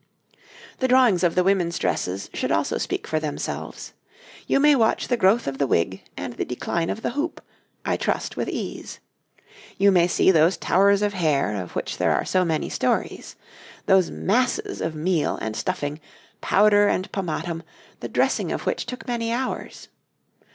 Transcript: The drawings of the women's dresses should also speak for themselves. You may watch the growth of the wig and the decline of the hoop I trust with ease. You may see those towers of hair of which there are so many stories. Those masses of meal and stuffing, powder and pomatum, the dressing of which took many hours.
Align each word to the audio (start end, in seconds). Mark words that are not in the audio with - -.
The 0.79 0.87
drawings 0.87 1.23
of 1.23 1.35
the 1.35 1.43
women's 1.43 1.77
dresses 1.77 2.31
should 2.33 2.51
also 2.51 2.79
speak 2.79 3.05
for 3.05 3.19
themselves. 3.19 3.93
You 4.47 4.59
may 4.59 4.73
watch 4.75 5.09
the 5.09 5.15
growth 5.15 5.45
of 5.45 5.59
the 5.59 5.67
wig 5.67 6.01
and 6.17 6.33
the 6.33 6.43
decline 6.43 6.89
of 6.89 7.03
the 7.03 7.11
hoop 7.11 7.39
I 7.85 7.97
trust 7.97 8.35
with 8.35 8.49
ease. 8.49 8.99
You 9.77 9.91
may 9.91 10.07
see 10.07 10.31
those 10.31 10.57
towers 10.57 11.03
of 11.03 11.13
hair 11.13 11.55
of 11.55 11.75
which 11.75 11.99
there 11.99 12.13
are 12.13 12.25
so 12.25 12.43
many 12.43 12.67
stories. 12.67 13.35
Those 13.85 14.09
masses 14.09 14.81
of 14.81 14.95
meal 14.95 15.37
and 15.39 15.55
stuffing, 15.55 15.99
powder 16.41 16.87
and 16.87 17.11
pomatum, 17.11 17.61
the 17.99 18.09
dressing 18.09 18.51
of 18.51 18.65
which 18.65 18.87
took 18.87 19.07
many 19.07 19.31
hours. 19.31 19.87